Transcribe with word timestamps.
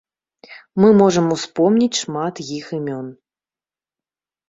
Мы 0.83 0.89
можам 1.01 1.27
успомніць 1.35 2.01
шмат 2.01 2.43
іх 2.59 2.65
імён. 2.81 3.07